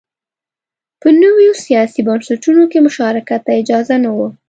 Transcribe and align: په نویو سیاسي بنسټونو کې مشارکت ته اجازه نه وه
په 1.01 1.07
نویو 1.21 1.53
سیاسي 1.65 2.01
بنسټونو 2.07 2.63
کې 2.71 2.83
مشارکت 2.87 3.41
ته 3.47 3.51
اجازه 3.61 3.95
نه 4.03 4.11
وه 4.17 4.29